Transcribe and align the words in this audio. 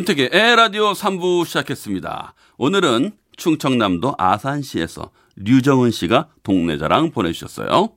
윤택의 0.00 0.30
에라디오 0.32 0.92
3부 0.92 1.44
시작했습니다. 1.44 2.32
오늘은 2.56 3.12
충청남도 3.36 4.14
아산시에서 4.16 5.10
류정은 5.36 5.90
씨가 5.90 6.28
동네 6.42 6.78
자랑 6.78 7.10
보내주셨어요. 7.10 7.90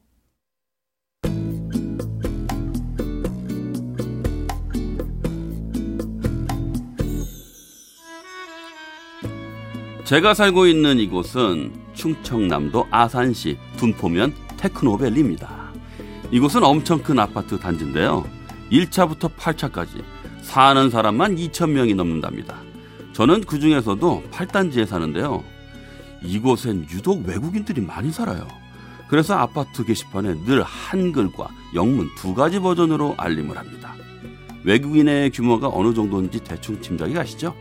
제가 10.04 10.34
살고 10.34 10.68
있는 10.68 11.00
이곳은 11.00 11.74
충청남도 11.94 12.88
아산시 12.92 13.58
둔포면 13.78 14.34
테크노밸리입니다. 14.58 15.72
이곳은 16.32 16.64
엄청 16.66 17.02
큰 17.02 17.20
아파트 17.20 17.58
단지인데요. 17.58 18.30
1차부터 18.72 19.34
8차까지 19.38 20.04
사는 20.44 20.89
사람만 20.89 21.38
2,000명이 21.38 21.95
넘는답니다. 21.95 22.58
저는 23.13 23.41
그 23.41 23.59
중에서도 23.59 24.23
8단지에 24.30 24.86
사는데요. 24.86 25.44
이곳엔 26.22 26.88
유독 26.91 27.25
외국인들이 27.25 27.81
많이 27.81 28.11
살아요. 28.11 28.47
그래서 29.08 29.36
아파트 29.36 29.83
게시판에 29.83 30.44
늘 30.45 30.61
한글과 30.61 31.49
영문 31.73 32.09
두 32.17 32.33
가지 32.33 32.59
버전으로 32.59 33.16
알림을 33.17 33.58
합니다. 33.58 33.95
외국인의 34.64 35.31
규모가 35.31 35.69
어느 35.69 35.94
정도인지 35.94 36.39
대충 36.41 36.81
짐작이 36.81 37.14
가시죠? 37.14 37.55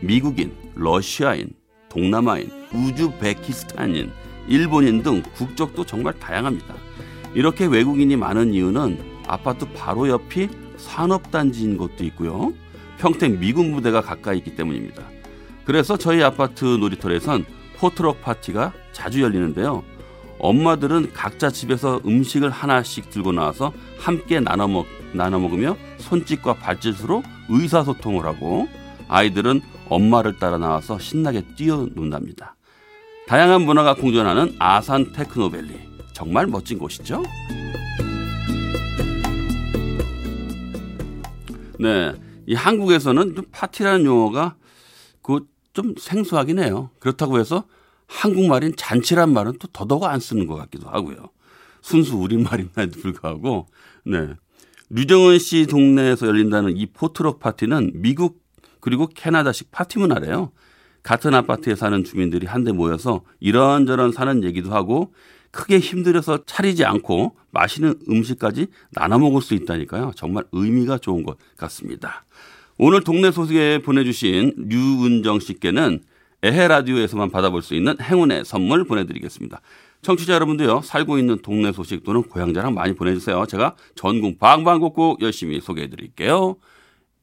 미국인, 0.00 0.52
러시아인, 0.74 1.50
동남아인, 1.88 2.50
우즈베키스탄인, 2.72 4.10
일본인 4.48 5.02
등 5.02 5.22
국적도 5.34 5.84
정말 5.84 6.18
다양합니다. 6.18 6.74
이렇게 7.34 7.66
외국인이 7.66 8.16
많은 8.16 8.52
이유는 8.52 9.22
아파트 9.26 9.66
바로 9.72 10.08
옆이 10.08 10.48
산업단지인 10.82 11.76
것도 11.76 12.04
있고요. 12.04 12.52
평택 12.98 13.38
미군 13.38 13.72
부대가 13.72 14.00
가까이 14.00 14.38
있기 14.38 14.54
때문입니다. 14.56 15.02
그래서 15.64 15.96
저희 15.96 16.22
아파트 16.22 16.64
놀이터에선 16.64 17.44
포트럭 17.76 18.20
파티가 18.22 18.72
자주 18.92 19.22
열리는데요. 19.22 19.82
엄마들은 20.38 21.12
각자 21.12 21.50
집에서 21.50 22.00
음식을 22.04 22.50
하나씩 22.50 23.10
들고 23.10 23.32
나와서 23.32 23.72
함께 23.98 24.40
나눠, 24.40 24.66
먹, 24.66 24.86
나눠 25.12 25.38
먹으며 25.38 25.76
손짓과 25.98 26.54
발짓으로 26.54 27.22
의사소통을 27.48 28.24
하고 28.26 28.68
아이들은 29.08 29.60
엄마를 29.88 30.38
따라 30.38 30.58
나와서 30.58 30.98
신나게 30.98 31.42
뛰어논답니다. 31.56 32.56
다양한 33.28 33.62
문화가 33.62 33.94
공존하는 33.94 34.56
아산 34.58 35.12
테크노밸리 35.12 35.74
정말 36.12 36.46
멋진 36.46 36.78
곳이죠. 36.78 37.22
네, 41.82 42.14
이 42.46 42.54
한국에서는 42.54 43.34
좀 43.34 43.44
파티라는 43.50 44.04
용어가 44.04 44.56
그 45.22 45.52
좀 45.72 45.94
생소하긴 45.98 46.58
해요. 46.58 46.90
그렇다고 46.98 47.38
해서 47.38 47.64
한국말인 48.06 48.74
잔치란 48.76 49.32
말은 49.32 49.54
또 49.58 49.68
더더욱 49.68 50.04
안 50.04 50.20
쓰는 50.20 50.46
것 50.46 50.56
같기도 50.56 50.88
하고요. 50.88 51.30
순수 51.80 52.16
우리말임에도 52.16 52.90
불구하고 53.00 53.66
네. 54.04 54.34
류정은 54.90 55.38
씨 55.38 55.66
동네에서 55.66 56.26
열린다는 56.26 56.76
이 56.76 56.86
포트럭 56.86 57.40
파티는 57.40 57.92
미국 57.94 58.42
그리고 58.80 59.06
캐나다식 59.06 59.70
파티 59.70 59.98
문화래요. 59.98 60.52
같은 61.02 61.34
아파트에 61.34 61.74
사는 61.74 62.04
주민들이 62.04 62.46
한데 62.46 62.72
모여서 62.72 63.22
이런저런 63.40 64.12
사는 64.12 64.44
얘기도 64.44 64.72
하고 64.72 65.14
크게 65.52 65.78
힘들어서 65.78 66.44
차리지 66.44 66.84
않고 66.84 67.36
맛있는 67.50 67.94
음식까지 68.08 68.66
나눠 68.90 69.18
먹을 69.18 69.40
수 69.42 69.54
있다니까요. 69.54 70.12
정말 70.16 70.44
의미가 70.50 70.98
좋은 70.98 71.22
것 71.22 71.36
같습니다. 71.56 72.24
오늘 72.78 73.04
동네 73.04 73.30
소식에 73.30 73.78
보내주신 73.82 74.54
류은정 74.56 75.40
씨께는 75.40 76.02
에헤 76.42 76.68
라디오에서만 76.68 77.30
받아볼 77.30 77.62
수 77.62 77.74
있는 77.74 77.94
행운의 78.00 78.44
선물 78.44 78.84
보내드리겠습니다. 78.84 79.60
청취자 80.00 80.34
여러분도요 80.34 80.80
살고 80.80 81.18
있는 81.18 81.38
동네 81.42 81.70
소식 81.70 82.02
또는 82.02 82.22
고향 82.22 82.52
자랑 82.52 82.74
많이 82.74 82.94
보내주세요. 82.94 83.46
제가 83.46 83.76
전국 83.94 84.40
방방곡곡 84.40 85.22
열심히 85.22 85.60
소개해드릴게요. 85.60 86.56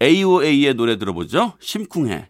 AOA의 0.02 0.76
노래 0.76 0.98
들어보죠. 0.98 1.54
심쿵해. 1.60 2.30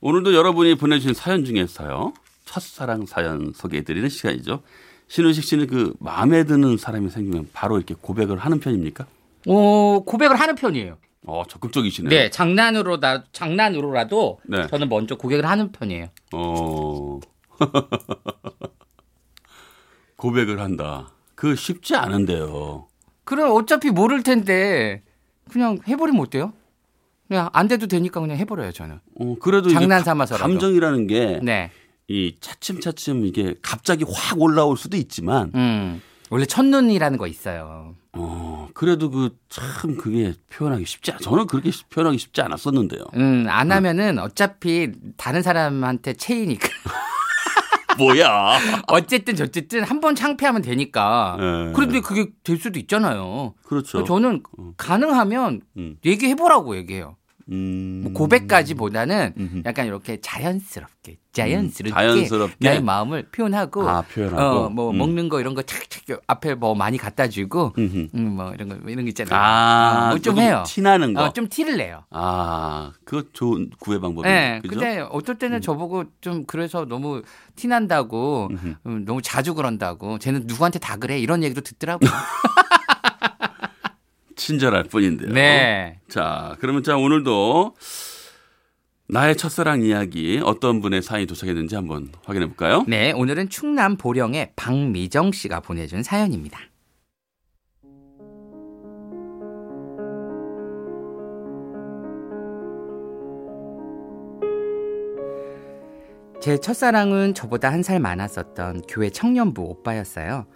오늘도 0.00 0.34
여러분이 0.34 0.76
보내주신 0.76 1.14
사연 1.14 1.44
중에서요. 1.44 2.12
첫사랑 2.46 3.06
사연 3.06 3.52
소개해드리는 3.54 4.08
시간이죠. 4.08 4.62
신우식 5.08 5.44
씨는 5.44 5.66
그 5.66 5.94
마음에 6.00 6.44
드는 6.44 6.76
사람이 6.76 7.10
생기면 7.10 7.50
바로 7.52 7.76
이렇게 7.76 7.94
고백을 8.00 8.38
하는 8.38 8.60
편입니까? 8.60 9.06
어, 9.48 10.02
고백을 10.04 10.36
하는 10.36 10.54
편이에요. 10.54 10.96
어, 11.26 11.42
적극적이시네요. 11.48 12.08
네, 12.08 12.30
장난으로다 12.30 13.24
장난으로라도 13.32 14.40
네. 14.44 14.66
저는 14.68 14.88
먼저 14.88 15.16
고백을 15.16 15.46
하는 15.46 15.70
편이에요. 15.70 16.08
어. 16.32 17.20
고백을 20.16 20.60
한다. 20.60 21.12
그 21.34 21.54
쉽지 21.54 21.94
않은데요. 21.96 22.86
그럼 23.24 23.54
어차피 23.54 23.90
모를 23.90 24.22
텐데 24.22 25.02
그냥 25.50 25.78
해버리면 25.86 26.20
어때요? 26.22 26.52
그냥 27.30 27.48
안 27.52 27.68
돼도 27.68 27.86
되니까 27.86 28.20
그냥 28.20 28.36
해버려요 28.38 28.72
저는. 28.72 28.98
어, 29.20 29.34
그래도 29.40 29.70
장난 29.70 30.00
가- 30.00 30.04
삼아서라도. 30.04 30.42
감정이라는 30.50 31.06
게 31.06 31.38
네. 31.44 31.70
이 32.08 32.34
차츰차츰 32.40 33.24
이게 33.24 33.54
갑자기 33.62 34.04
확 34.12 34.40
올라올 34.40 34.76
수도 34.76 34.96
있지만 34.96 35.52
음. 35.54 36.02
원래 36.28 36.44
첫눈이라는 36.44 37.18
거 37.18 37.28
있어요. 37.28 37.94
어 38.14 38.66
그래도 38.74 39.10
그 39.12 39.30
참 39.48 39.96
그게 39.96 40.34
표현하기 40.52 40.84
쉽지 40.84 41.12
않 41.12 41.18
저는 41.20 41.46
그렇게 41.46 41.70
쉽- 41.70 41.88
표현하기 41.90 42.18
쉽지 42.18 42.40
않았었는데요. 42.42 43.04
음, 43.14 43.46
안 43.48 43.70
하면은 43.70 44.18
어차피 44.18 44.90
다른 45.16 45.42
사람한테 45.42 46.14
체이니까. 46.14 46.68
뭐야? 47.98 48.58
어쨌든 48.88 49.36
저쨌든 49.36 49.82
한 49.84 50.00
번 50.00 50.14
창피하면 50.16 50.62
되니까. 50.62 51.36
네. 51.38 51.72
그런데 51.74 52.00
그게 52.00 52.30
될 52.42 52.56
수도 52.56 52.78
있잖아요. 52.80 53.54
그렇죠. 53.64 54.02
저는 54.04 54.42
가능하면 54.78 55.60
음. 55.76 55.96
얘기해보라고 56.04 56.76
얘기해요. 56.76 57.16
음. 57.50 58.00
뭐 58.04 58.12
고백까지보다는 58.12 59.34
음흠. 59.38 59.62
약간 59.66 59.86
이렇게 59.86 60.20
자연스럽게 60.20 61.18
자연스럽게, 61.32 61.94
자연스럽게. 61.94 62.56
나의 62.58 62.82
마음을 62.82 63.28
표현하고, 63.30 63.88
아, 63.88 64.02
표현하고. 64.02 64.42
어, 64.42 64.68
뭐 64.68 64.90
음. 64.90 64.98
먹는 64.98 65.28
거 65.28 65.40
이런 65.40 65.54
거 65.54 65.62
착착 65.62 66.22
앞에 66.26 66.54
뭐 66.54 66.74
많이 66.74 66.98
갖다 66.98 67.28
주고. 67.28 67.72
음, 67.78 68.08
뭐 68.12 68.52
이런 68.52 68.68
거 68.68 68.76
이런 68.90 69.04
거 69.04 69.08
있잖아요. 69.08 69.40
아, 69.40 70.08
뭐좀 70.08 70.22
조금 70.22 70.42
해요. 70.42 70.64
티나는 70.66 71.14
거. 71.14 71.24
어, 71.24 71.32
좀 71.32 71.48
티를 71.48 71.76
내요. 71.76 72.04
아, 72.10 72.92
그거 73.04 73.24
좋은 73.32 73.70
구애 73.78 74.00
방법이네. 74.00 74.34
네, 74.34 74.60
그죠? 74.60 74.80
근데 74.80 75.00
어떨 75.10 75.38
때는 75.38 75.60
저보고 75.60 76.04
좀 76.20 76.44
그래서 76.46 76.84
너무 76.84 77.22
티난다고. 77.56 78.50
음, 78.86 79.04
너무 79.04 79.22
자주 79.22 79.54
그런다고 79.54 80.18
쟤는 80.18 80.42
누구한테 80.46 80.78
다 80.78 80.96
그래 80.96 81.18
이런 81.18 81.42
얘기도 81.44 81.60
듣더라고요. 81.60 82.10
친절할 84.40 84.84
뿐인데요. 84.84 85.32
네. 85.32 86.00
자, 86.08 86.56
그러면 86.60 86.82
자 86.82 86.96
오늘도 86.96 87.74
나의 89.08 89.36
첫사랑 89.36 89.82
이야기 89.82 90.40
어떤 90.42 90.80
분의 90.80 91.02
사연이 91.02 91.26
도착했는지 91.26 91.74
한번 91.74 92.08
확인해 92.24 92.46
볼까요? 92.46 92.84
네, 92.88 93.12
오늘은 93.12 93.50
충남 93.50 93.96
보령의 93.96 94.52
박미정 94.56 95.32
씨가 95.32 95.60
보내준 95.60 96.02
사연입니다. 96.02 96.58
제 106.40 106.56
첫사랑은 106.58 107.34
저보다 107.34 107.70
한 107.70 107.82
살 107.82 108.00
많았었던 108.00 108.82
교회 108.88 109.10
청년부 109.10 109.62
오빠였어요. 109.62 110.46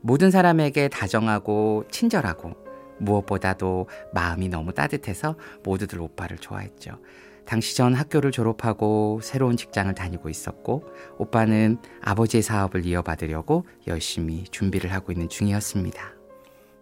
모든 0.00 0.30
사람에게 0.30 0.88
다정하고 0.88 1.84
친절하고 1.90 2.61
무엇보다도 3.02 3.88
마음이 4.14 4.48
너무 4.48 4.72
따뜻해서 4.72 5.36
모두들 5.64 6.00
오빠를 6.00 6.38
좋아했죠. 6.38 6.98
당시 7.44 7.76
전 7.76 7.94
학교를 7.94 8.30
졸업하고 8.30 9.20
새로운 9.22 9.56
직장을 9.56 9.92
다니고 9.94 10.28
있었고 10.28 10.84
오빠는 11.18 11.78
아버지의 12.02 12.42
사업을 12.42 12.86
이어받으려고 12.86 13.66
열심히 13.88 14.44
준비를 14.44 14.92
하고 14.92 15.10
있는 15.12 15.28
중이었습니다. 15.28 16.12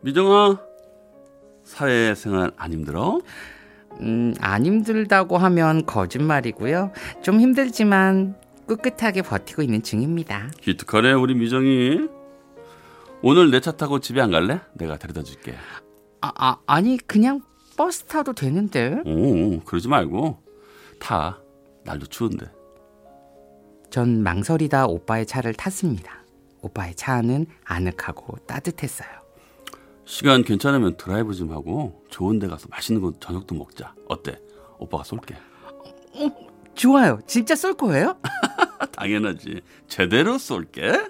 미정아, 0.03 0.59
사회생활 1.65 2.53
안 2.57 2.73
힘들어? 2.73 3.21
음, 4.01 4.35
안 4.41 4.65
힘들다고 4.67 5.39
하면 5.39 5.87
거짓말이고요. 5.87 6.93
좀 7.23 7.41
힘들지만 7.41 8.37
꿋꿋하게 8.67 9.23
버티고 9.23 9.63
있는 9.63 9.83
중입니다. 9.83 10.51
기특하네 10.61 11.13
우리 11.13 11.35
미정이. 11.35 12.09
오늘 13.23 13.51
내 13.51 13.61
차 13.61 13.73
타고 13.73 13.99
집에 14.01 14.21
안 14.21 14.31
갈래? 14.31 14.61
내가 14.75 14.97
데려다 14.97 15.23
줄게. 15.23 15.55
아, 16.21 16.33
아 16.37 16.59
아니 16.67 16.97
그냥 16.99 17.43
버스 17.77 18.05
타도 18.05 18.33
되는데. 18.35 19.03
오, 19.07 19.61
그러지 19.61 19.89
말고 19.89 20.39
타. 20.99 21.41
날도 21.85 22.07
추운데. 22.07 22.47
전 23.91 24.23
망설이다 24.23 24.87
오빠의 24.87 25.27
차를 25.27 25.55
탔습니다. 25.55 26.23
오빠의 26.61 26.95
차 26.95 27.15
안은 27.15 27.47
아늑하고 27.65 28.37
따뜻했어요. 28.47 29.09
시간 30.05 30.43
괜찮으면 30.43 30.97
드라이브 30.97 31.35
좀 31.35 31.53
하고 31.53 32.05
좋은 32.11 32.39
데 32.39 32.49
가서 32.49 32.69
맛있는 32.71 33.01
거 33.01 33.13
저녁도 33.19 33.55
먹자. 33.55 33.95
어때? 34.09 34.39
오빠가 34.79 35.05
쏠게. 35.05 35.35
좋아요. 36.75 37.21
진짜 37.27 37.55
쏠 37.55 37.75
거예요? 37.75 38.17
당연하지. 38.93 39.63
제대로 39.89 40.37
쏠게. 40.39 41.09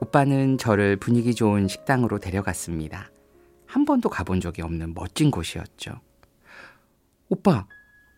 오빠는 0.00 0.58
저를 0.58 0.96
분위기 0.96 1.34
좋은 1.34 1.68
식당으로 1.68 2.18
데려갔습니다. 2.18 3.10
한 3.68 3.84
번도 3.84 4.08
가본 4.08 4.40
적이 4.40 4.62
없는 4.62 4.94
멋진 4.94 5.30
곳이었죠. 5.30 6.00
오빠, 7.28 7.66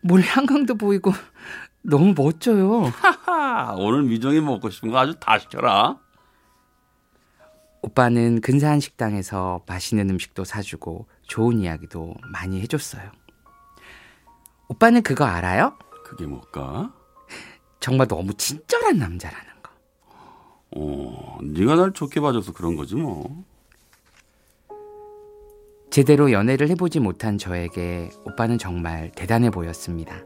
몰래 0.01 0.23
한강도 0.25 0.75
보이고 0.75 1.11
너무 1.83 2.13
멋져요. 2.15 2.83
하하, 2.85 3.75
오늘 3.75 4.03
미정이 4.03 4.39
먹고 4.39 4.69
싶은 4.69 4.89
거 4.91 4.97
아주 4.97 5.15
다 5.19 5.37
시켜라. 5.37 5.99
오빠는 7.81 8.41
근사한 8.41 8.79
식당에서 8.79 9.63
맛있는 9.67 10.09
음식도 10.11 10.45
사주고 10.45 11.07
좋은 11.23 11.59
이야기도 11.59 12.13
많이 12.31 12.61
해줬어요. 12.61 13.11
오빠는 14.69 15.01
그거 15.01 15.25
알아요? 15.25 15.77
그게 16.05 16.25
뭘까? 16.25 16.93
정말 17.79 18.07
너무 18.07 18.33
친절한 18.35 18.99
남자라는 18.99 19.51
거. 19.63 19.71
어, 20.77 21.39
네가 21.41 21.75
날 21.75 21.91
좋게 21.91 22.21
봐줘서 22.21 22.53
그런 22.53 22.75
거지 22.77 22.95
뭐. 22.95 23.43
제대로 25.91 26.31
연애를 26.31 26.69
해보지 26.69 27.01
못한 27.01 27.37
저에게 27.37 28.09
오빠는 28.25 28.57
정말 28.57 29.11
대단해 29.11 29.49
보였습니다. 29.49 30.23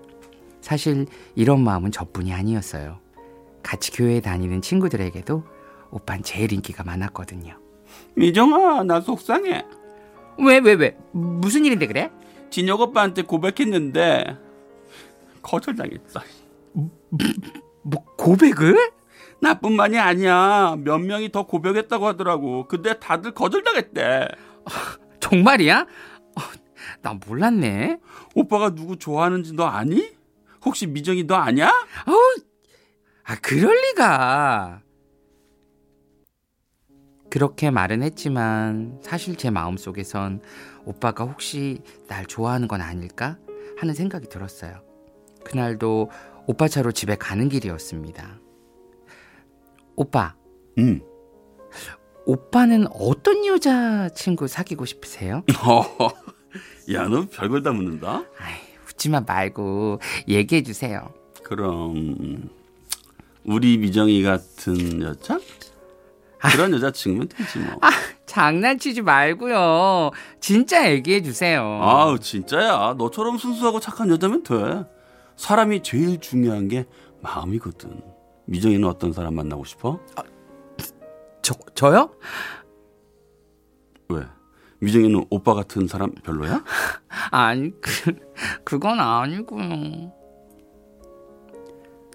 사실 0.61 1.07
이런 1.33 1.63
마음은 1.63 1.91
저뿐이 1.91 2.31
아니었어요. 2.33 2.99
같이 3.63 3.91
교회 3.91 4.21
다니는 4.21 4.61
친구들에게도 4.61 5.43
오빠는 5.89 6.21
제일 6.21 6.53
인기가 6.53 6.83
많았거든요. 6.83 7.57
미정아, 8.15 8.83
나 8.83 9.01
속상해. 9.01 9.65
왜, 10.37 10.59
왜, 10.59 10.73
왜? 10.73 10.97
무슨 11.11 11.65
일인데 11.65 11.87
그래? 11.87 12.11
진혁 12.51 12.81
오빠한테 12.81 13.23
고백했는데 13.23 14.37
거절당했어. 15.41 16.19
뭐, 16.73 18.03
고백을? 18.17 18.91
나뿐만이 19.41 19.97
아니야. 19.97 20.75
몇 20.77 20.99
명이 20.99 21.31
더 21.31 21.47
고백했다고 21.47 22.05
하더라고. 22.05 22.67
근데 22.67 22.99
다들 22.99 23.31
거절당했대. 23.33 24.27
정말이야? 25.29 25.81
어, 25.81 26.41
나 27.01 27.13
몰랐네. 27.13 27.99
오빠가 28.35 28.75
누구 28.75 28.97
좋아하는지 28.97 29.53
너 29.53 29.65
아니? 29.65 30.13
혹시 30.63 30.85
미정이 30.85 31.25
너 31.25 31.35
아냐? 31.35 31.67
아, 33.23 33.35
그럴 33.41 33.75
리가. 33.75 34.81
그렇게 37.31 37.71
말은 37.71 38.03
했지만 38.03 38.99
사실 39.01 39.35
제 39.35 39.49
마음속에선 39.49 40.41
오빠가 40.85 41.25
혹시 41.25 41.81
날 42.07 42.25
좋아하는 42.27 42.67
건 42.67 42.81
아닐까 42.81 43.37
하는 43.77 43.93
생각이 43.93 44.29
들었어요. 44.29 44.83
그날도 45.43 46.11
오빠 46.45 46.67
차로 46.67 46.91
집에 46.91 47.15
가는 47.15 47.49
길이었습니다. 47.49 48.39
오빠, 49.95 50.35
응. 50.77 51.01
오빠는 52.25 52.87
어떤 52.91 53.45
여자 53.45 54.09
친구 54.09 54.47
사귀고 54.47 54.85
싶으세요? 54.85 55.43
야, 56.93 57.07
너 57.07 57.25
별걸 57.31 57.63
다 57.63 57.71
묻는다? 57.71 58.23
아이, 58.39 58.53
웃지마 58.87 59.21
말고 59.21 59.99
얘기해 60.27 60.63
주세요. 60.63 61.09
그럼 61.43 62.49
우리 63.43 63.77
미정이 63.77 64.23
같은 64.23 65.01
여자? 65.03 65.39
그런 66.39 66.73
여자 66.73 66.91
친구면 66.91 67.27
되지 67.29 67.59
뭐. 67.59 67.79
장난치지 68.25 69.01
말고요. 69.01 70.11
진짜 70.39 70.91
얘기해 70.91 71.21
주세요. 71.21 71.61
아우 71.81 72.19
진짜야. 72.19 72.95
너처럼 72.97 73.37
순수하고 73.37 73.79
착한 73.79 74.09
여자면 74.09 74.43
돼. 74.43 74.83
사람이 75.37 75.81
제일 75.83 76.19
중요한 76.19 76.67
게 76.67 76.85
마음이거든. 77.21 78.01
미정이는 78.45 78.87
어떤 78.87 79.11
사람 79.11 79.35
만나고 79.35 79.65
싶어? 79.65 79.99
저 81.45 81.53
저요? 81.75 82.09
왜? 84.09 84.23
미정이는 84.79 85.25
오빠 85.29 85.53
같은 85.53 85.85
사람 85.87 86.11
별로야? 86.11 86.63
아니 87.29 87.71
그 87.79 88.15
그건 88.63 88.99
아니고요. 88.99 90.11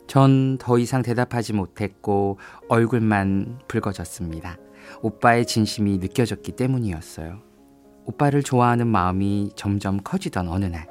전 0.09 0.59
더 0.59 0.79
이상 0.79 1.03
대답하지 1.03 1.53
못했고 1.53 2.41
얼굴만 2.69 3.61
붉어졌습니다. 3.69 4.57
오빠의 5.01 5.47
진심이 5.47 5.99
느껴졌기 5.99 6.51
때문이었어요. 6.53 7.41
오빠를 8.07 8.43
좋아하는 8.43 8.89
마음이 8.89 9.53
점점 9.55 9.99
커지던 10.03 10.49
어느 10.49 10.65
날, 10.65 10.89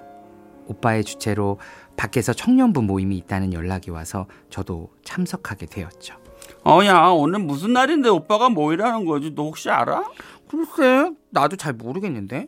오빠의 0.68 1.04
주체로 1.04 1.60
밖에서 1.98 2.32
청년부 2.32 2.84
모임이 2.84 3.18
있다는 3.18 3.52
연락이 3.52 3.92
와서 3.92 4.28
저도 4.50 4.94
참석하게 5.04 5.66
되었죠. 5.66 6.19
어야 6.64 7.08
오늘 7.10 7.40
무슨 7.40 7.74
날인데 7.74 8.10
오빠가 8.10 8.50
뭐 8.50 8.74
일하는 8.74 9.06
거지? 9.06 9.32
너 9.34 9.44
혹시 9.44 9.70
알아? 9.70 10.04
글쎄, 10.50 11.12
나도 11.30 11.56
잘 11.56 11.74
모르겠는데. 11.74 12.48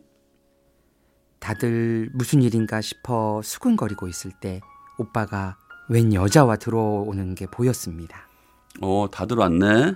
다들 1.39 2.09
무슨 2.13 2.41
일인가 2.43 2.81
싶어 2.81 3.41
수근거리고 3.43 4.07
있을 4.07 4.31
때 4.39 4.61
오빠가 4.99 5.57
웬 5.89 6.13
여자와 6.13 6.57
들어오는 6.57 7.33
게 7.35 7.47
보였습니다. 7.47 8.27
어 8.81 9.07
다들 9.11 9.37
왔네. 9.37 9.95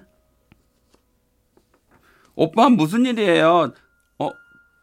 오빠 2.36 2.70
무슨 2.70 3.06
일이에요? 3.06 3.72
어, 4.20 4.30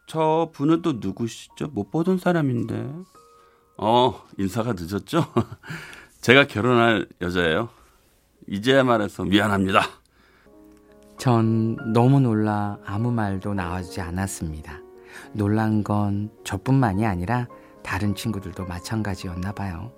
저 0.07 0.49
분은 0.53 0.81
또 0.81 0.93
누구시죠? 0.93 1.67
못 1.67 1.91
보던 1.91 2.17
사람인데. 2.17 2.89
어, 3.77 4.23
인사가 4.37 4.73
늦었죠? 4.73 5.25
제가 6.21 6.47
결혼할 6.47 7.07
여자예요. 7.21 7.69
이제야 8.47 8.83
말해서 8.83 9.23
미안합니다. 9.23 9.81
전 11.17 11.77
너무 11.93 12.19
놀라 12.19 12.77
아무 12.85 13.11
말도 13.11 13.53
나와주지 13.53 14.01
않았습니다. 14.01 14.81
놀란 15.33 15.83
건 15.83 16.29
저뿐만이 16.43 17.05
아니라 17.05 17.47
다른 17.83 18.15
친구들도 18.15 18.65
마찬가지였나 18.65 19.51
봐요. 19.53 19.91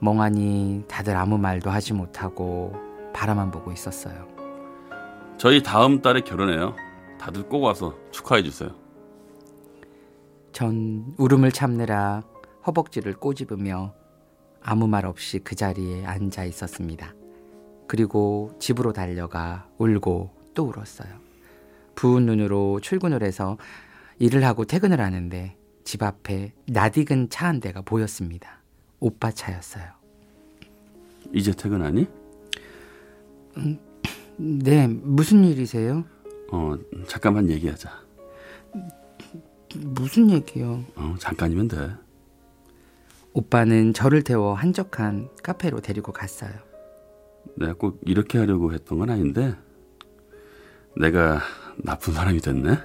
멍하니 0.00 0.84
다들 0.88 1.16
아무 1.16 1.38
말도 1.38 1.70
하지 1.70 1.92
못하고 1.92 2.74
바라만 3.14 3.50
보고 3.50 3.72
있었어요. 3.72 4.28
저희 5.38 5.62
다음 5.62 6.02
달에 6.02 6.20
결혼해요. 6.20 6.74
다들 7.18 7.44
꼭 7.48 7.62
와서 7.62 7.94
축하해 8.10 8.42
주세요. 8.42 8.70
전 10.52 11.14
울음을 11.18 11.50
참느라 11.52 12.22
허벅지를 12.66 13.14
꼬집으며 13.14 13.94
아무 14.62 14.86
말 14.86 15.06
없이 15.06 15.38
그 15.38 15.54
자리에 15.54 16.04
앉아 16.04 16.44
있었습니다. 16.44 17.14
그리고 17.92 18.56
집으로 18.58 18.94
달려가 18.94 19.68
울고 19.76 20.30
또 20.54 20.64
울었어요. 20.64 21.10
부은 21.94 22.24
눈으로 22.24 22.80
출근을 22.80 23.22
해서 23.22 23.58
일을 24.18 24.44
하고 24.44 24.64
퇴근을 24.64 24.98
하는데 24.98 25.58
집 25.84 26.02
앞에 26.02 26.54
낯익은 26.68 27.28
차 27.28 27.48
한 27.48 27.60
대가 27.60 27.82
보였습니다. 27.82 28.62
오빠 28.98 29.30
차였어요. 29.30 29.84
이제 31.34 31.52
퇴근하니? 31.52 32.06
네, 34.38 34.86
무슨 34.88 35.44
일이세요? 35.44 36.02
어, 36.50 36.74
잠깐만 37.06 37.50
얘기하자. 37.50 37.90
무슨 39.76 40.30
얘기요? 40.30 40.82
어, 40.96 41.14
잠깐이면 41.18 41.68
돼. 41.68 41.90
오빠는 43.34 43.92
저를 43.92 44.22
태워 44.22 44.54
한적한 44.54 45.28
카페로 45.42 45.80
데리고 45.80 46.10
갔어요. 46.12 46.71
내가 47.56 47.74
꼭 47.74 48.00
이렇게 48.04 48.38
하려고 48.38 48.72
했던 48.72 48.98
건 48.98 49.10
아닌데 49.10 49.54
내가 50.96 51.40
나쁜 51.76 52.12
사람이 52.14 52.40
됐네. 52.40 52.78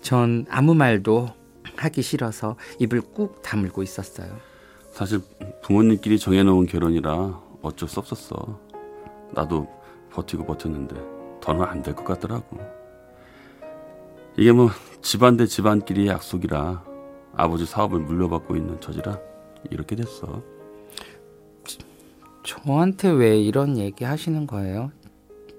전 0.00 0.46
아무 0.50 0.74
말도 0.74 1.28
하기 1.76 2.02
싫어서 2.02 2.56
입을 2.80 3.00
꾹 3.00 3.40
다물고 3.42 3.82
있었어요. 3.82 4.36
사실 4.90 5.20
부모님끼리 5.62 6.18
정해놓은 6.18 6.66
결혼이라 6.66 7.40
어쩔 7.62 7.88
수 7.88 8.00
없었어. 8.00 8.60
나도 9.32 9.66
버티고 10.10 10.44
버텼는데 10.44 10.96
더는 11.40 11.62
안 11.64 11.82
될 11.82 11.94
것 11.94 12.04
같더라고. 12.04 12.58
이게 14.36 14.52
뭐 14.52 14.70
집안 15.02 15.36
대 15.36 15.46
집안끼리의 15.46 16.08
약속이라 16.08 16.84
아버지 17.34 17.64
사업을 17.66 18.00
물려받고 18.00 18.56
있는 18.56 18.80
처지라 18.80 19.18
이렇게 19.70 19.96
됐어. 19.96 20.42
저한테 22.52 23.10
왜 23.10 23.40
이런 23.40 23.78
얘기 23.78 24.04
하시는 24.04 24.46
거예요? 24.46 24.92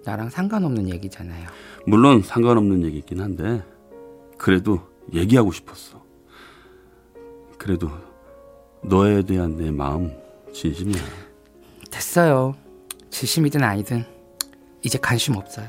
나랑 0.05 0.29
상관없는 0.29 0.89
얘기잖아요. 0.89 1.47
물론 1.87 2.21
상관없는 2.21 2.83
얘기긴 2.83 3.19
한데 3.19 3.63
그래도 4.37 4.81
얘기하고 5.11 5.51
싶었어. 5.51 6.03
그래도 7.57 7.89
너에 8.83 9.23
대한 9.23 9.55
내 9.57 9.71
마음 9.71 10.11
진심이야. 10.53 11.01
됐어요. 11.89 12.53
진심이든 13.09 13.63
아니든 13.63 14.05
이제 14.83 14.99
관심 14.99 15.35
없어요. 15.35 15.67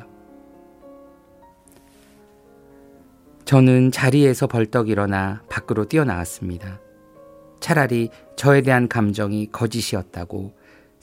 저는 3.47 3.93
자리에서 3.93 4.47
벌떡 4.47 4.89
일어나 4.89 5.43
밖으로 5.49 5.87
뛰어나왔습니다. 5.87 6.81
차라리 7.61 8.11
저에 8.37 8.61
대한 8.61 8.89
감정이 8.89 9.51
거짓이었다고 9.53 10.53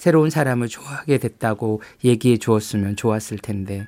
새로운 0.02 0.32
사람을 0.32 0.68
좋아하게 0.68 1.20
됐다고 1.20 1.80
얘기해 2.04 2.38
주었으면 2.38 2.96
좋았을 2.96 3.38
텐데 3.38 3.88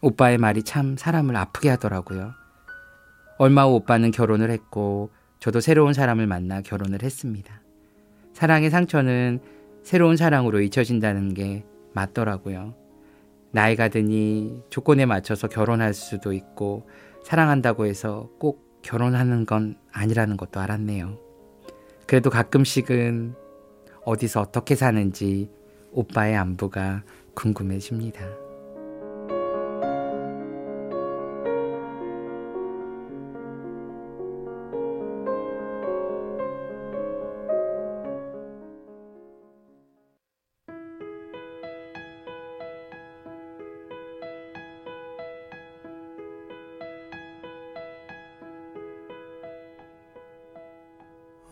오빠의 0.00 0.38
말이 0.38 0.62
참 0.62 0.96
사람을 0.96 1.36
아프게 1.36 1.68
하더라고요. 1.68 2.32
얼마 3.36 3.66
후 3.66 3.74
오빠는 3.74 4.12
결혼을 4.12 4.50
했고 4.50 5.10
저도 5.38 5.60
새로운 5.60 5.92
사람을 5.92 6.26
만나 6.26 6.62
결혼을 6.62 7.02
했습니다. 7.02 7.60
사랑의 8.32 8.70
상처는 8.70 9.40
새로운 9.82 10.16
사랑으로 10.16 10.62
잊혀진다는 10.62 11.34
게 11.34 11.66
맞더라고요. 11.92 12.74
나이가 13.50 13.88
드니 13.88 14.62
조건에 14.70 15.04
맞춰서 15.04 15.48
결혼할 15.48 15.92
수도 15.92 16.32
있고 16.32 16.88
사랑한다고 17.24 17.84
해서 17.84 18.30
꼭 18.38 18.80
결혼하는 18.80 19.44
건 19.44 19.76
아니라는 19.92 20.38
것도 20.38 20.60
알았네요. 20.60 21.18
그래도 22.06 22.30
가끔씩은 22.30 23.34
어디서 24.10 24.40
어떻게 24.40 24.74
사는지 24.74 25.48
오빠의 25.92 26.34
안부가 26.34 27.04
궁금해집니다. 27.34 28.26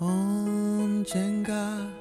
언젠가 0.01 1.98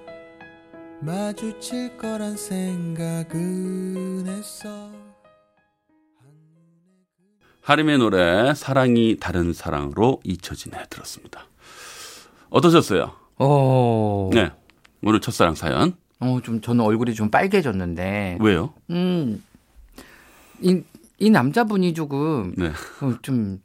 마주칠 1.02 1.96
거란 1.98 2.36
생각은 2.36 4.26
했어 4.26 4.92
하림의 7.62 8.00
노래 8.00 8.54
사랑이 8.56 9.18
다른 9.20 9.54
사랑으로 9.54 10.22
잊혀지네 10.24 10.86
들었습니다. 10.90 11.42
어떠셨어요? 12.50 13.12
어, 13.38 14.30
네. 14.34 14.52
오늘 15.04 15.20
첫사랑 15.20 15.54
사연. 15.54 15.94
어, 16.20 16.40
좀 16.42 16.62
저는 16.62 16.84
얼굴이 16.86 17.14
좀 17.14 17.30
빨개졌는데, 17.30 18.38
왜요? 18.40 18.74
음, 18.90 19.44
이, 20.62 20.82
이 21.20 21.30
남자분이 21.30 21.94
조금 21.94 22.54
네. 22.58 22.70
어, 23.02 23.18
좀 23.22 23.62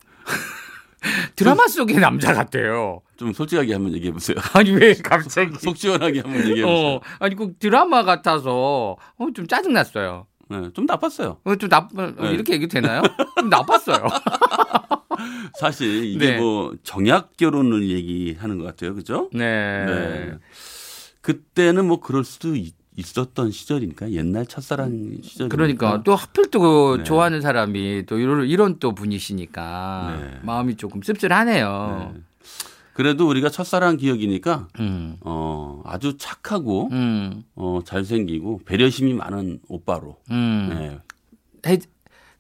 드라마 1.37 1.67
속의 1.67 1.99
남자 1.99 2.33
같아요. 2.33 3.01
좀 3.17 3.33
솔직하게 3.33 3.73
한번 3.75 3.95
얘기해 3.95 4.13
보세요. 4.13 4.37
아니 4.55 4.71
왜 4.71 4.95
갑자기? 5.03 5.57
속 5.59 5.77
시원하게 5.77 6.21
한번 6.21 6.41
얘기해 6.49 6.67
보세요. 6.67 6.87
어, 6.97 7.01
아니 7.19 7.35
그 7.35 7.55
드라마 7.59 8.03
같아서 8.05 8.97
어, 9.19 9.27
좀 9.35 9.47
짜증 9.47 9.73
났어요. 9.73 10.27
네, 10.49 10.71
좀 10.75 10.85
나빴어요. 10.87 11.39
어, 11.45 11.57
좀 11.57 11.69
나, 11.69 11.89
어, 11.97 12.15
네. 12.21 12.31
이렇게 12.33 12.53
얘기 12.55 12.69
되나요? 12.69 13.03
좀 13.39 13.49
나빴어요. 13.49 14.07
사실 15.59 16.05
이게 16.05 16.33
네. 16.33 16.39
뭐 16.39 16.75
정약 16.83 17.37
결혼을 17.37 17.89
얘기하는 17.89 18.59
것 18.59 18.65
같아요, 18.65 18.95
그죠? 18.95 19.31
네. 19.33 19.85
네. 19.87 20.33
그때는 21.23 21.87
뭐 21.87 22.01
그럴 22.01 22.25
수도 22.25 22.55
있, 22.57 22.75
있었던 22.97 23.51
시절이니까 23.51 24.13
옛날 24.13 24.47
첫사랑 24.47 25.19
시절. 25.23 25.49
그러니까 25.49 26.03
또 26.03 26.15
하필 26.15 26.51
또그 26.51 26.97
네. 26.99 27.05
좋아하는 27.05 27.41
사람이 27.41 28.05
또 28.07 28.19
이런 28.19 28.47
이런 28.47 28.79
또 28.79 28.95
분이시니까 28.95 30.19
네. 30.21 30.41
마음이 30.43 30.77
조금 30.77 31.03
씁쓸하네요. 31.03 32.15
그래도 32.93 33.27
우리가 33.29 33.49
첫사랑 33.49 33.97
기억이니까 33.97 34.69
음. 34.81 35.17
어 35.21 35.83
아주 35.87 36.19
착하고 36.19 36.91
음. 36.93 37.43
어 37.55 37.81
잘생기고 37.85 38.63
배려심이 38.67 39.15
많은 39.15 39.61
오빠로. 39.69 40.19
음. 40.31 41.01
네. 41.63 41.79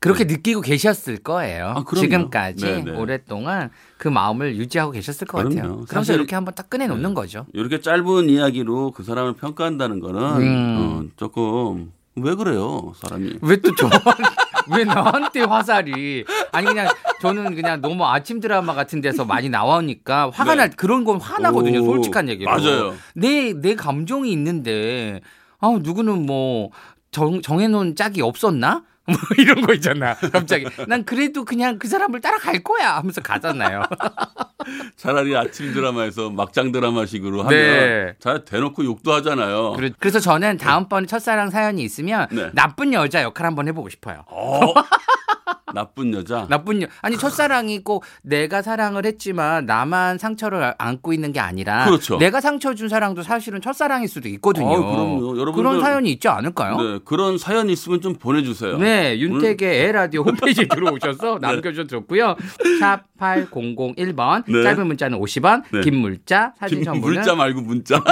해- 0.02 0.12
그렇게 0.12 0.24
느끼고 0.24 0.60
계셨을 0.60 1.18
거예요. 1.18 1.74
아. 1.76 1.84
지금까지 1.94 2.64
네, 2.64 2.82
네. 2.82 2.90
오랫동안 2.90 3.70
그 3.98 4.08
마음을 4.08 4.56
유지하고 4.56 4.92
계셨을 4.92 5.26
것 5.26 5.38
그럼요. 5.38 5.54
같아요. 5.56 5.84
그래서 5.88 6.12
이렇게 6.14 6.34
한번 6.34 6.54
딱 6.54 6.68
꺼내 6.68 6.86
놓는 6.86 7.14
거죠. 7.14 7.46
이렇게 7.52 7.80
짧은 7.80 8.28
이야기로 8.28 8.90
그 8.90 9.02
사람을 9.04 9.34
평가한다는 9.34 10.00
거는 10.00 10.20
음. 10.42 10.76
어, 10.78 11.02
조금 11.16 11.92
왜 12.16 12.34
그래요, 12.34 12.92
사람이? 13.00 13.38
왜 13.40 13.56
또 13.62 13.74
저, 13.74 13.88
왜 14.76 14.84
나한테 14.84 15.40
화살이? 15.42 16.24
아니 16.52 16.66
그냥 16.66 16.88
저는 17.20 17.54
그냥 17.54 17.80
너무 17.80 18.04
아침 18.06 18.38
드라마 18.38 18.74
같은 18.74 19.00
데서 19.00 19.24
많이 19.24 19.48
나오니까 19.48 20.30
화가 20.30 20.52
네. 20.54 20.56
날 20.58 20.70
그런 20.70 21.04
건 21.04 21.20
화나거든요. 21.20 21.80
오, 21.80 21.84
솔직한 21.86 22.28
얘기로. 22.28 22.50
맞아요. 22.50 22.94
내 23.14 23.54
내 23.54 23.74
감정이 23.74 24.30
있는데 24.32 25.20
아 25.60 25.76
누구는 25.80 26.26
뭐 26.26 26.70
정, 27.10 27.40
정해놓은 27.42 27.96
짝이 27.96 28.20
없었나? 28.22 28.82
뭐 29.06 29.16
이런 29.38 29.60
거 29.62 29.74
있잖아. 29.74 30.14
갑자기 30.14 30.66
난 30.86 31.04
그래도 31.04 31.44
그냥 31.44 31.78
그 31.78 31.88
사람을 31.88 32.20
따라갈 32.20 32.62
거야 32.62 32.96
하면서 32.96 33.20
가잖아요. 33.20 33.82
차라리 34.96 35.36
아침 35.36 35.72
드라마에서 35.72 36.30
막장 36.30 36.70
드라마식으로 36.72 37.42
하면 37.42 37.50
네. 37.50 38.14
잘 38.20 38.44
대놓고 38.44 38.84
욕도 38.84 39.12
하잖아요. 39.14 39.72
그래- 39.72 39.90
그래서 39.98 40.20
저는 40.20 40.58
다음번에 40.58 41.06
첫사랑 41.06 41.50
사연이 41.50 41.82
있으면 41.82 42.28
네. 42.30 42.50
나쁜 42.52 42.92
여자 42.92 43.22
역할 43.22 43.46
한번 43.46 43.66
해보고 43.68 43.88
싶어요. 43.88 44.24
어? 44.28 44.60
나쁜 45.74 46.12
여자. 46.12 46.46
나쁜 46.50 46.82
여 46.82 46.86
아니 47.00 47.16
첫사랑이 47.16 47.82
꼭 47.82 48.04
내가 48.22 48.60
사랑을 48.60 49.06
했지만 49.06 49.64
나만 49.64 50.18
상처를 50.18 50.62
아- 50.62 50.74
안고 50.76 51.14
있는 51.14 51.32
게 51.32 51.40
아니라 51.40 51.86
그렇죠. 51.86 52.18
내가 52.18 52.42
상처 52.42 52.74
준 52.74 52.90
사랑도 52.90 53.22
사실은 53.22 53.62
첫사랑일 53.62 54.06
수도 54.06 54.28
있거든요. 54.28 54.66
어, 54.66 54.76
그럼요. 54.92 55.34
여러분들- 55.36 55.54
그런 55.54 55.80
사연이 55.80 56.12
있지 56.12 56.28
않을까요? 56.28 56.76
네, 56.76 56.98
그런 57.06 57.38
사연 57.38 57.70
있으면 57.70 58.02
좀 58.02 58.14
보내주세요. 58.14 58.76
네, 58.76 58.91
윤택의 59.18 59.80
에라디오 59.86 60.22
홈페이지에 60.26 60.66
들어오셔서 60.66 61.38
남겨주셔도 61.40 61.88
좋고요. 61.88 62.36
샵 62.80 63.02
8001번, 63.18 64.44
네. 64.46 64.62
짧은 64.62 64.86
문자는 64.86 65.18
50원, 65.18 65.62
네. 65.72 65.80
긴 65.82 65.96
문자, 65.96 66.52
사진 66.58 66.78
김, 66.78 66.84
첨부는 66.84 67.14
물자 67.16 67.34
말고 67.34 67.60
문자. 67.62 68.02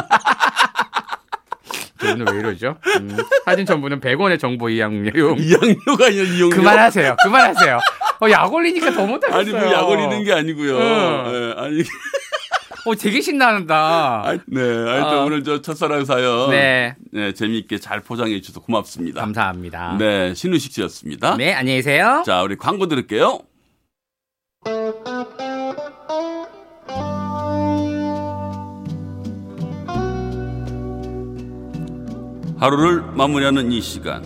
저 2.00 2.12
오늘 2.12 2.26
왜 2.32 2.38
이러죠? 2.40 2.76
음, 2.98 3.16
사진 3.44 3.66
첨부는 3.66 4.00
100원의 4.00 4.38
정보 4.40 4.70
이용료. 4.70 5.10
이양료가 5.36 6.06
아니라 6.06 6.24
이용료. 6.24 6.56
그만하세요. 6.56 7.16
그만하세요. 7.22 7.78
어, 8.22 8.30
약 8.30 8.52
올리니까 8.52 8.90
더 8.92 9.06
못하겠어요. 9.06 9.40
아니 9.40 9.50
뭐 9.50 9.72
약 9.72 9.86
올리는 9.88 10.24
게 10.24 10.32
아니고요. 10.32 10.76
응. 10.78 11.32
네, 11.32 11.54
아니 11.58 11.82
어, 12.84 12.94
되게 12.94 13.20
신난다. 13.20 14.22
아, 14.24 14.38
네, 14.46 14.60
하여튼 14.60 15.18
어. 15.18 15.24
오늘 15.24 15.44
저 15.44 15.60
첫사랑 15.60 16.04
사연 16.04 16.50
네, 16.50 16.94
네, 17.12 17.32
재미있게 17.32 17.78
잘 17.78 18.00
포장해 18.00 18.40
주셔서 18.40 18.60
고맙습니다. 18.60 19.20
감사합니다. 19.20 19.96
네, 19.98 20.34
신우식 20.34 20.72
씨였습니다. 20.72 21.36
네, 21.36 21.52
안녕히 21.52 21.78
계세요. 21.78 22.22
자, 22.24 22.42
우리 22.42 22.56
광고 22.56 22.86
들을게요. 22.86 23.40
하루를 32.58 33.02
마무리하는 33.14 33.72
이 33.72 33.80
시간, 33.80 34.22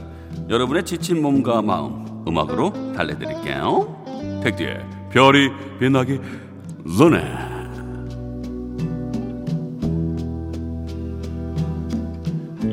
여러분의 0.49 0.85
지친 0.85 1.23
몸과 1.23 1.63
마음 1.63 2.25
음악으로 2.27 2.93
달래드릴게요. 2.97 4.41
택디의 4.43 4.85
별이 5.13 5.51
빛나기 5.79 6.19
전에. 6.99 7.54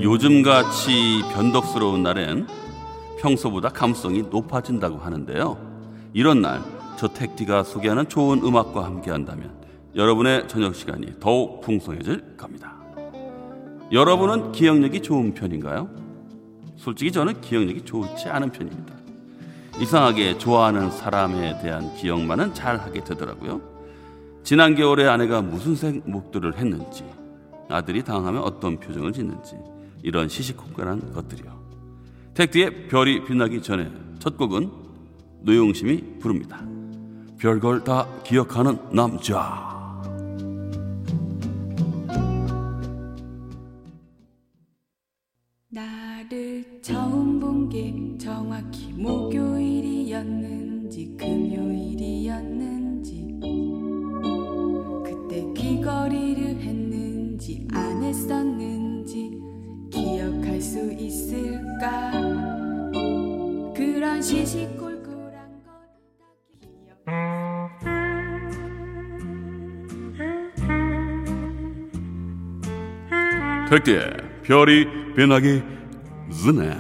요즘같이 0.02 1.22
변덕스러운 1.32 2.02
날엔 2.02 2.48
평소보다 3.20 3.70
감성이 3.70 4.24
높아진다고 4.24 4.98
하는데요. 4.98 5.58
이런 6.14 6.42
날, 6.42 6.64
저 6.98 7.08
택디가 7.08 7.64
소개하는 7.64 8.10
좋은 8.10 8.44
음악과 8.44 8.84
함께 8.84 9.12
한다면 9.12 9.52
여러분의 9.96 10.48
저녁 10.48 10.74
시간이 10.74 11.20
더욱 11.20 11.62
풍성해질 11.62 12.36
겁니다. 12.36 12.74
여러분은 13.92 14.54
기억력이 14.54 15.04
좋은 15.04 15.36
편인가요? 15.36 15.88
솔직히 16.78 17.12
저는 17.12 17.40
기억력이 17.42 17.86
좋지 17.86 18.28
않은 18.28 18.52
편입니다. 18.52 18.96
이상하게 19.80 20.40
좋아하는 20.40 20.90
사람에 20.90 21.62
대한 21.62 21.94
기억만은 21.94 22.56
잘 22.56 22.80
하게 22.80 23.04
되더라고요. 23.04 23.62
지난 24.42 24.74
겨울에 24.74 25.08
아내가 25.08 25.44
무슨 25.44 25.76
생목들을 25.76 26.58
했는지, 26.58 27.06
아들이 27.70 28.04
당하면 28.04 28.42
어떤 28.42 28.80
표정을 28.80 29.14
짓는지, 29.14 29.56
이런 30.04 30.30
시시콜콜한 30.30 31.14
것들이요. 31.14 31.60
택디의 32.34 32.88
별이 32.88 33.24
빛나기 33.26 33.62
전에 33.62 33.92
첫 34.20 34.38
곡은 34.38 34.72
노용심이 35.42 36.20
부릅니다. 36.20 36.66
별걸 37.40 37.84
다 37.84 38.08
기억하는 38.24 38.78
남자. 38.94 39.70
나를 45.70 46.80
처음 46.82 47.40
본 47.40 47.70
게 47.70 47.94
정확히 48.18 48.92
목요일이었는지 48.94 51.16
금요일이었는지 51.18 53.40
그때 55.06 55.54
귀걸이를 55.54 56.60
했는지 56.60 57.66
안 57.72 58.04
했었는지 58.04 59.40
기억할 60.12 60.60
수 60.62 60.92
있을까 60.92 62.12
그런 63.74 64.22
시시콜콜한 64.22 65.64
걸 65.64 65.88
기억 66.60 67.00
택디의 73.70 74.18
별이 74.44 74.86
빛나기 75.16 75.64
전에 76.44 76.76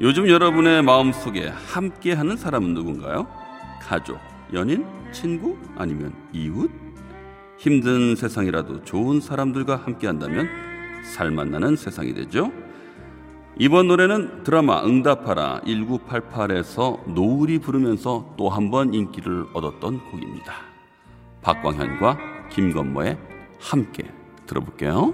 요즘 0.00 0.28
여러분의 0.28 0.82
마음속에 0.82 1.46
함께하는 1.48 2.36
사람은 2.36 2.74
누군가요? 2.74 3.28
가족, 3.80 4.18
연인, 4.52 4.84
친구, 5.12 5.56
아니면 5.76 6.12
이웃? 6.32 6.70
힘든 7.58 8.14
세상이라도 8.14 8.84
좋은 8.84 9.20
사람들과 9.20 9.76
함께한다면 9.76 10.68
살맛나는 11.02 11.76
세상이 11.76 12.14
되죠. 12.14 12.52
이번 13.58 13.88
노래는 13.88 14.44
드라마 14.44 14.84
응답하라 14.84 15.62
1988에서 15.66 17.04
노을이 17.12 17.58
부르면서 17.58 18.34
또 18.36 18.48
한 18.50 18.70
번 18.70 18.94
인기를 18.94 19.46
얻었던 19.52 20.10
곡입니다. 20.10 20.52
박광현과 21.42 22.18
김건모의 22.50 23.18
함께 23.60 24.04
들어볼게요. 24.46 25.12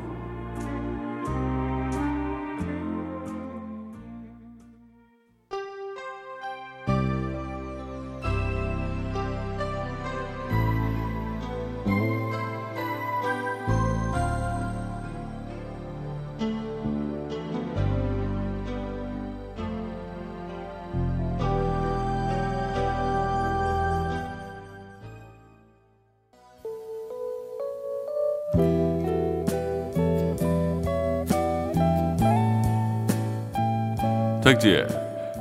택지의 34.44 34.86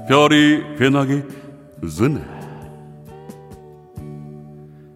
별이 0.08 0.78
변하기 0.78 1.24
전에. 1.98 2.22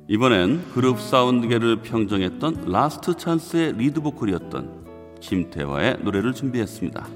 이번엔 0.07 0.71
그룹 0.73 1.01
사운드계를 1.01 1.81
평정했던 1.81 2.71
라스트 2.71 3.17
찬스의 3.17 3.73
리드 3.73 3.99
보컬이었던 3.99 4.76
김태화의 5.19 5.97
노래를 6.03 6.33
준비했습니다. 6.33 7.07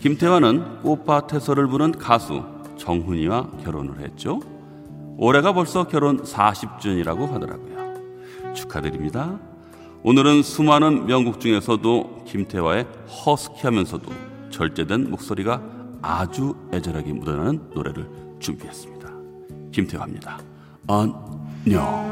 김태화는 0.00 0.82
꽃밭에서를 0.82 1.66
부른 1.68 1.92
가수 1.92 2.44
정훈희와 2.76 3.50
결혼을 3.64 4.00
했죠. 4.00 4.40
올해가 5.16 5.52
벌써 5.52 5.86
결혼 5.86 6.22
40주년이라고 6.22 7.30
하더라고요. 7.30 8.54
축하드립니다. 8.54 9.38
오늘은 10.02 10.42
수많은 10.42 11.06
명곡 11.06 11.38
중에서도 11.38 12.24
김태화의 12.26 12.86
허스키하면서도 13.24 14.10
절제된 14.50 15.10
목소리가 15.10 15.62
아주 16.02 16.56
애절하게 16.72 17.12
묻어나는 17.12 17.70
노래를 17.72 18.08
준비했습니다. 18.40 19.08
김태화입니다. 19.70 20.40
안녕. 20.88 22.02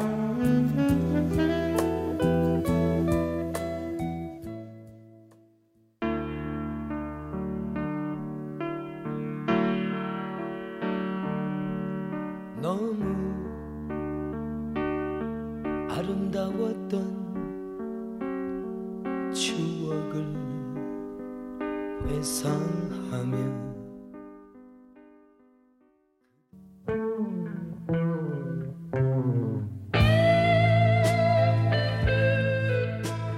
회상하며 22.07 23.71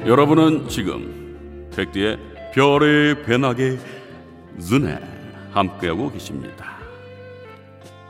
여러분은 0.07 0.69
지금 0.69 1.69
택디의 1.73 2.19
별의 2.55 3.23
변하게 3.23 3.79
전에 4.59 4.99
함께하고 5.53 6.11
계십니다. 6.11 6.77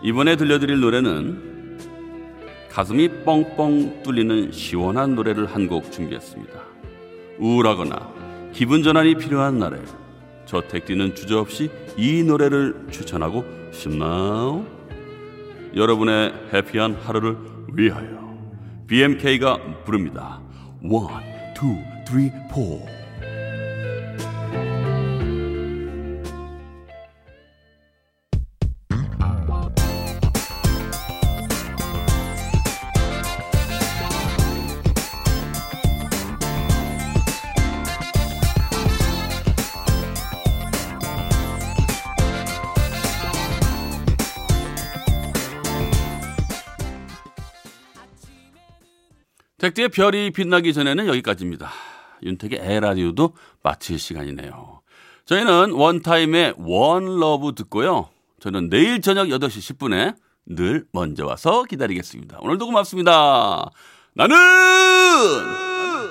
이번에 0.03 0.37
들려드릴 0.37 0.81
노래는 0.81 1.79
가슴이 2.71 3.09
뻥뻥 3.25 4.03
뚫리는 4.03 4.51
시원한 4.53 5.15
노래를 5.15 5.47
한 5.47 5.69
곡 5.69 5.93
준비했습니다. 5.93 6.53
우울하거나 7.38 8.11
기분 8.53 8.83
전환이 8.83 9.15
필요한 9.17 9.59
날에 9.59 9.79
저택지는 10.53 11.15
주저없이 11.15 11.71
이 11.97 12.23
노래를 12.23 12.88
추천하고 12.91 13.43
싶나요? 13.73 14.67
여러분의 15.75 16.35
해피한 16.53 16.93
하루를 16.95 17.38
위하여 17.73 18.37
BMK가 18.87 19.85
부릅니다. 19.85 20.43
1, 20.83 20.91
2, 20.91 20.97
3, 22.07 22.29
4 22.51 23.02
백두의 49.62 49.90
별이 49.90 50.33
빛나기 50.33 50.75
전에는 50.75 51.07
여기까지입니다. 51.07 51.70
윤택의 52.25 52.59
에라디오도 52.61 53.35
마칠 53.62 53.96
시간이네요. 53.96 54.81
저희는 55.25 55.70
원타임의 55.70 56.55
원러브 56.59 57.55
듣고요. 57.55 58.09
저는 58.40 58.70
내일 58.70 59.01
저녁 59.01 59.29
8시 59.29 59.77
10분에 59.77 60.16
늘 60.46 60.85
먼저 60.90 61.25
와서 61.25 61.62
기다리겠습니다. 61.62 62.38
오늘도 62.40 62.66
고맙습니다. 62.66 63.70
나는 64.14 64.37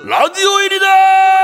라디오인이다! 0.06 1.41